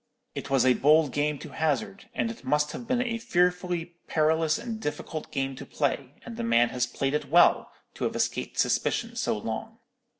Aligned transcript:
It 0.33 0.49
was 0.49 0.65
a 0.65 0.73
bold 0.73 1.11
game 1.11 1.37
to 1.37 1.49
hazard, 1.49 2.09
and 2.15 2.31
it 2.31 2.43
must 2.43 2.71
have 2.71 2.87
been 2.87 3.03
a 3.03 3.19
fearfully 3.19 3.97
perilous 4.07 4.57
and 4.57 4.79
difficult 4.81 5.31
game 5.31 5.55
to 5.57 5.63
play, 5.63 6.15
and 6.25 6.37
the 6.37 6.43
man 6.43 6.69
has 6.69 6.87
played 6.87 7.13
it 7.13 7.29
well, 7.29 7.71
to 7.93 8.05
have 8.05 8.15
escaped 8.15 8.57
suspicion 8.57 9.15
so 9.15 9.37
long. 9.37 9.77